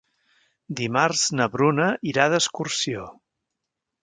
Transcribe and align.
Dimarts 0.79 1.21
na 1.41 1.47
Bruna 1.57 1.87
irà 2.13 2.27
d'excursió. 2.35 3.07